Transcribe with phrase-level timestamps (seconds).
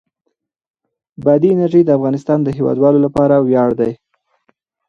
[1.23, 3.91] بادي انرژي د افغانستان د هیوادوالو لپاره ویاړ دی.